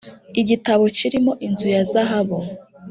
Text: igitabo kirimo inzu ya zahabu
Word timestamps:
igitabo 0.41 0.83
kirimo 0.97 1.31
inzu 1.45 1.67
ya 1.75 1.83
zahabu 1.91 2.37